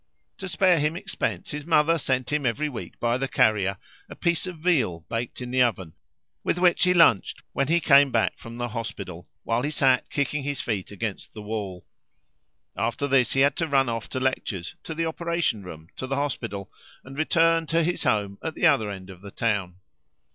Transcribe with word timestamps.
To 0.39 0.49
spare 0.49 0.79
him 0.79 0.95
expense 0.95 1.51
his 1.51 1.63
mother 1.63 1.99
sent 1.99 2.33
him 2.33 2.43
every 2.43 2.67
week 2.69 2.99
by 2.99 3.19
the 3.19 3.27
carrier 3.27 3.77
a 4.09 4.15
piece 4.15 4.47
of 4.47 4.57
veal 4.57 5.01
baked 5.01 5.41
in 5.41 5.51
the 5.51 5.61
oven, 5.61 5.93
with 6.43 6.57
which 6.57 6.85
he 6.85 6.91
lunched 6.95 7.43
when 7.53 7.67
he 7.67 7.79
came 7.79 8.09
back 8.09 8.35
from 8.39 8.57
the 8.57 8.69
hospital, 8.69 9.29
while 9.43 9.61
he 9.61 9.69
sat 9.69 10.09
kicking 10.09 10.41
his 10.41 10.59
feet 10.59 10.89
against 10.89 11.35
the 11.35 11.41
wall. 11.43 11.85
After 12.75 13.07
this 13.07 13.33
he 13.33 13.41
had 13.41 13.55
to 13.57 13.67
run 13.67 13.89
off 13.89 14.09
to 14.09 14.19
lectures, 14.19 14.75
to 14.85 14.95
the 14.95 15.05
operation 15.05 15.61
room, 15.61 15.87
to 15.97 16.07
the 16.07 16.15
hospital, 16.15 16.71
and 17.03 17.15
return 17.15 17.67
to 17.67 17.83
his 17.83 18.01
home 18.01 18.39
at 18.43 18.55
the 18.55 18.65
other 18.65 18.89
end 18.89 19.11
of 19.11 19.21
the 19.21 19.29
town. 19.29 19.75